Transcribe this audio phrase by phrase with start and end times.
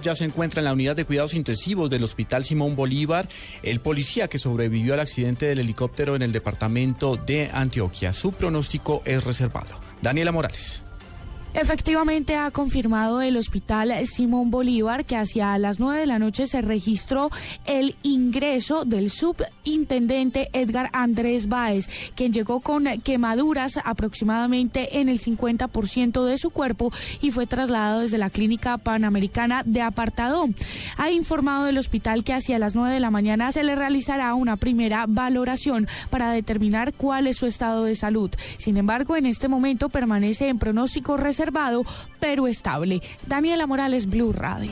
[0.00, 3.28] Ya se encuentra en la unidad de cuidados intensivos del Hospital Simón Bolívar
[3.64, 8.12] el policía que sobrevivió al accidente del helicóptero en el departamento de Antioquia.
[8.12, 9.80] Su pronóstico es reservado.
[10.00, 10.84] Daniela Morales.
[11.60, 16.62] Efectivamente ha confirmado el hospital Simón Bolívar que hacia las 9 de la noche se
[16.62, 17.32] registró
[17.66, 26.24] el ingreso del subintendente Edgar Andrés Báez, quien llegó con quemaduras aproximadamente en el 50%
[26.26, 30.46] de su cuerpo y fue trasladado desde la clínica panamericana de Apartado.
[30.96, 34.56] Ha informado el hospital que hacia las 9 de la mañana se le realizará una
[34.56, 38.30] primera valoración para determinar cuál es su estado de salud.
[38.58, 41.47] Sin embargo, en este momento permanece en pronóstico reservado,
[42.20, 43.00] pero estable.
[43.26, 44.70] Daniela Morales, Blue Radio.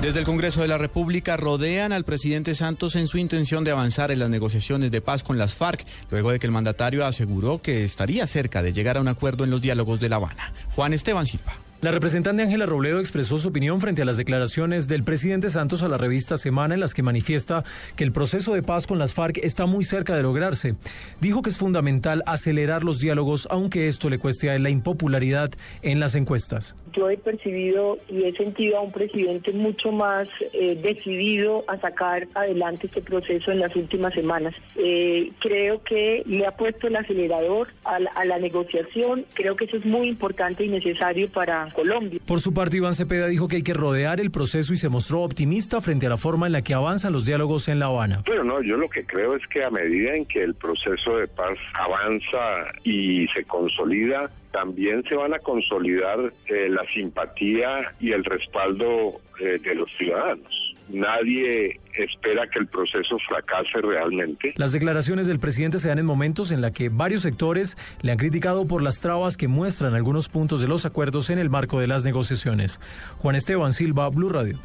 [0.00, 4.10] Desde el Congreso de la República rodean al presidente Santos en su intención de avanzar
[4.10, 7.84] en las negociaciones de paz con las FARC, luego de que el mandatario aseguró que
[7.84, 10.54] estaría cerca de llegar a un acuerdo en los diálogos de La Habana.
[10.74, 11.52] Juan Esteban Silva.
[11.82, 15.88] La representante Ángela Robledo expresó su opinión frente a las declaraciones del presidente Santos a
[15.88, 17.64] la revista Semana en las que manifiesta
[17.96, 20.74] que el proceso de paz con las FARC está muy cerca de lograrse.
[21.22, 25.52] Dijo que es fundamental acelerar los diálogos aunque esto le cueste a él la impopularidad
[25.80, 26.76] en las encuestas.
[26.92, 32.28] Yo he percibido y he sentido a un presidente mucho más eh, decidido a sacar
[32.34, 34.54] adelante este proceso en las últimas semanas.
[34.76, 39.24] Eh, creo que le ha puesto el acelerador a la, a la negociación.
[39.32, 42.20] Creo que eso es muy importante y necesario para Colombia.
[42.26, 45.22] Por su parte, Iván Cepeda dijo que hay que rodear el proceso y se mostró
[45.22, 48.22] optimista frente a la forma en la que avanzan los diálogos en La Habana.
[48.26, 51.26] Bueno, no, yo lo que creo es que a medida en que el proceso de
[51.28, 58.24] paz avanza y se consolida, también se van a consolidar eh, la simpatía y el
[58.24, 60.69] respaldo eh, de los ciudadanos.
[60.92, 64.54] Nadie espera que el proceso fracase realmente.
[64.56, 68.18] Las declaraciones del presidente se dan en momentos en la que varios sectores le han
[68.18, 71.86] criticado por las trabas que muestran algunos puntos de los acuerdos en el marco de
[71.86, 72.80] las negociaciones.
[73.18, 74.58] Juan Esteban Silva, Blue Radio.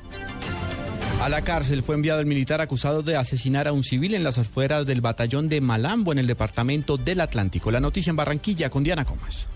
[1.21, 4.37] A la cárcel fue enviado el militar acusado de asesinar a un civil en las
[4.37, 7.71] afueras del batallón de Malambo en el departamento del Atlántico.
[7.71, 9.47] La noticia en Barranquilla con Diana Comas.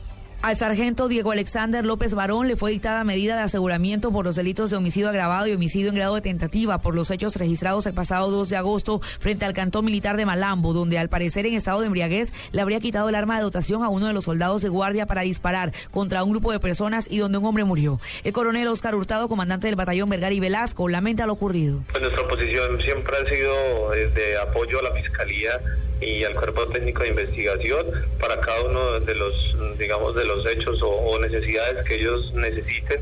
[0.42, 4.70] Al sargento Diego Alexander López Barón le fue dictada medida de aseguramiento por los delitos
[4.70, 8.32] de homicidio agravado y homicidio en grado de tentativa por los hechos registrados el pasado
[8.32, 11.88] 2 de agosto frente al cantón militar de Malambo, donde al parecer en estado de
[11.88, 15.06] embriaguez le habría quitado el arma de dotación a uno de los soldados de guardia
[15.06, 18.00] para disparar contra un grupo de personas y donde un hombre murió.
[18.24, 21.84] El coronel Oscar Hurtado, comandante del batallón Vergari Velasco, lamenta lo ocurrido.
[21.92, 25.60] Pues nuestra posición siempre ha sido de apoyo a la fiscalía
[26.02, 27.86] y al cuerpo técnico de investigación
[28.20, 29.34] para cada uno de los,
[29.78, 33.02] digamos, de los hechos o, o necesidades que ellos necesiten.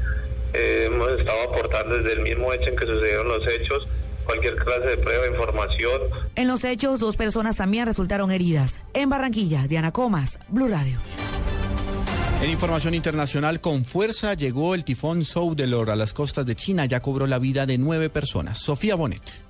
[0.53, 3.87] Eh, hemos estado aportando desde el mismo hecho en que sucedieron los hechos
[4.27, 6.01] cualquier clase de prueba, información.
[6.35, 8.81] En los hechos, dos personas también resultaron heridas.
[8.93, 10.99] En Barranquilla, Diana Comas, Blue Radio.
[12.41, 16.85] En información internacional, con fuerza llegó el tifón Soudelor a las costas de China.
[16.85, 18.59] Ya cobró la vida de nueve personas.
[18.59, 19.46] Sofía Bonet.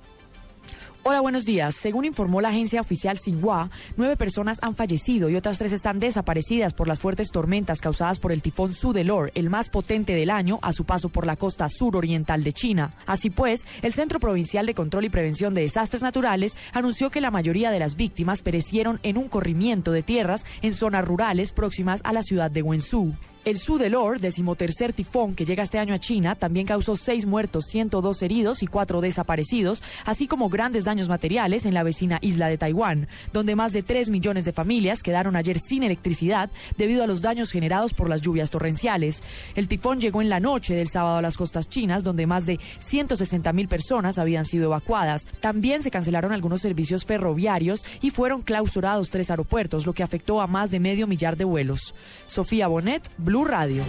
[1.10, 1.74] Hola, buenos días.
[1.74, 6.74] Según informó la agencia oficial Xinhua, nueve personas han fallecido y otras tres están desaparecidas
[6.74, 10.74] por las fuertes tormentas causadas por el tifón Sudelor, el más potente del año, a
[10.74, 12.92] su paso por la costa suroriental de China.
[13.06, 17.30] Así pues, el Centro Provincial de Control y Prevención de Desastres Naturales anunció que la
[17.30, 22.12] mayoría de las víctimas perecieron en un corrimiento de tierras en zonas rurales próximas a
[22.12, 23.14] la ciudad de Wenzhou.
[23.48, 28.20] El Sudelor, decimotercer tifón que llega este año a China, también causó seis muertos, 102
[28.20, 33.08] heridos y cuatro desaparecidos, así como grandes daños materiales en la vecina isla de Taiwán,
[33.32, 37.50] donde más de 3 millones de familias quedaron ayer sin electricidad debido a los daños
[37.50, 39.22] generados por las lluvias torrenciales.
[39.54, 42.60] El tifón llegó en la noche del sábado a las costas chinas, donde más de
[42.80, 45.24] 160 mil personas habían sido evacuadas.
[45.40, 50.46] También se cancelaron algunos servicios ferroviarios y fueron clausurados tres aeropuertos, lo que afectó a
[50.46, 51.94] más de medio millar de vuelos.
[52.26, 53.84] Sofía Bonet, Blue Radio.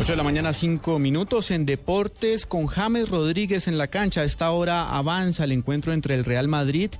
[0.00, 4.22] 8 de la mañana, 5 minutos en Deportes con James Rodríguez en la cancha.
[4.22, 6.90] A esta hora avanza el encuentro entre el Real Madrid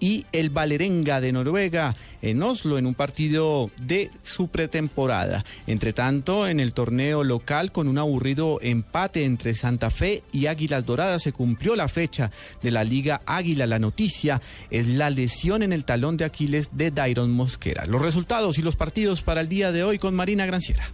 [0.00, 5.44] y el Valerenga de Noruega en Oslo en un partido de su pretemporada.
[5.66, 10.86] Entre tanto, en el torneo local con un aburrido empate entre Santa Fe y Águilas
[10.86, 12.30] Doradas se cumplió la fecha
[12.62, 13.66] de la Liga Águila.
[13.66, 14.40] La noticia
[14.70, 17.84] es la lesión en el talón de Aquiles de Dairon Mosquera.
[17.84, 20.90] Los resultados y los partidos para el día de hoy con Marina Granciera.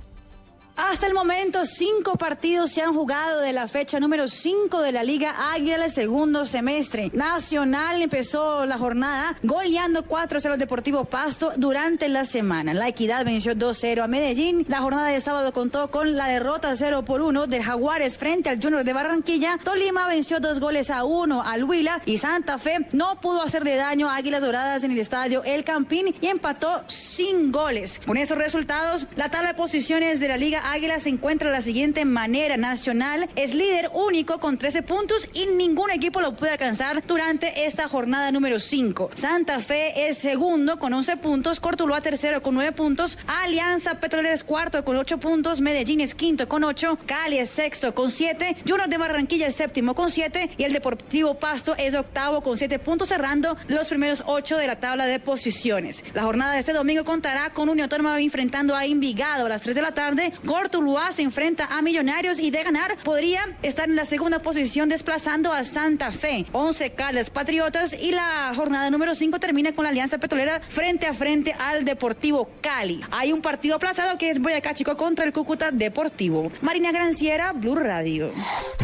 [0.77, 5.05] Hasta el momento, cinco partidos se han jugado de la fecha número 5 de la
[5.05, 7.11] Liga Águila del segundo semestre.
[7.13, 12.73] Nacional empezó la jornada goleando 4-0 al Deportivo Pasto durante la semana.
[12.73, 14.65] La Equidad venció 2-0 a Medellín.
[14.69, 18.63] La jornada de sábado contó con la derrota 0 por 1 de Jaguares frente al
[18.63, 19.59] Junior de Barranquilla.
[19.63, 24.09] Tolima venció dos goles a uno al Huila y Santa Fe no pudo hacerle daño
[24.09, 28.01] a Águilas Doradas en el estadio El Campín y empató sin goles.
[28.07, 31.63] Con esos resultados, la tabla de posiciones de la Liga Águila se encuentra de la
[31.63, 32.57] siguiente manera.
[32.57, 37.89] Nacional es líder único con 13 puntos y ningún equipo lo puede alcanzar durante esta
[37.89, 39.11] jornada número 5.
[39.15, 44.45] Santa Fe es segundo con 11 puntos, Cortuluá tercero con 9 puntos, Alianza Petrolera es
[44.45, 48.89] cuarto con 8 puntos, Medellín es quinto con 8, Cali es sexto con 7, Junior
[48.89, 53.09] de Barranquilla es séptimo con 7 y el Deportivo Pasto es octavo con 7 puntos
[53.09, 56.05] cerrando los primeros 8 de la tabla de posiciones.
[56.15, 59.77] La jornada de este domingo contará con Unión Autónoma enfrentando a Envigado a las 3
[59.77, 64.05] de la tarde, Cortuluá se enfrenta a Millonarios y de ganar podría estar en la
[64.05, 66.45] segunda posición desplazando a Santa Fe.
[66.53, 71.15] 11 Caldas Patriotas y la jornada número 5 termina con la Alianza Petrolera frente a
[71.15, 73.01] frente al Deportivo Cali.
[73.13, 76.53] Hay un partido aplazado que es Boyacá Chico contra el Cúcuta Deportivo.
[76.61, 78.31] Marina Granciera, Blue Radio.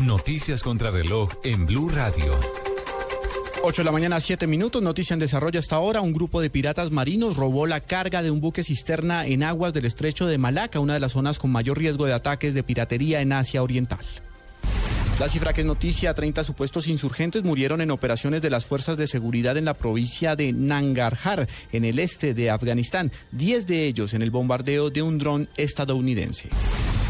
[0.01, 2.68] Noticias contra reloj en Blue Radio.
[3.61, 4.83] 8 de la mañana, 7 minutos.
[4.83, 6.01] Noticia en desarrollo hasta ahora.
[6.01, 9.85] Un grupo de piratas marinos robó la carga de un buque cisterna en aguas del
[9.85, 13.33] estrecho de Malaca, una de las zonas con mayor riesgo de ataques de piratería en
[13.33, 14.05] Asia Oriental.
[15.19, 19.09] La cifra que es noticia, 30 supuestos insurgentes murieron en operaciones de las fuerzas de
[19.09, 24.23] seguridad en la provincia de Nangarhar, en el este de Afganistán, 10 de ellos en
[24.23, 26.49] el bombardeo de un dron estadounidense.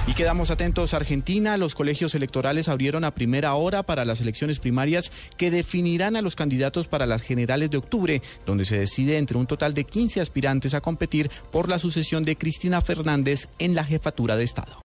[0.08, 5.12] Y quedamos atentos, Argentina, los colegios electorales abrieron a primera hora para las elecciones primarias
[5.36, 9.46] que definirán a los candidatos para las generales de octubre, donde se decide entre un
[9.46, 14.38] total de 15 aspirantes a competir por la sucesión de Cristina Fernández en la jefatura
[14.38, 14.72] de Estado.